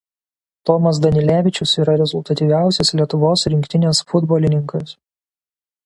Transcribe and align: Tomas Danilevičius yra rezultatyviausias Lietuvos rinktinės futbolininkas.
Tomas 0.69 0.99
Danilevičius 1.03 1.75
yra 1.83 1.95
rezultatyviausias 2.03 2.93
Lietuvos 3.01 3.47
rinktinės 3.55 4.05
futbolininkas. 4.15 4.99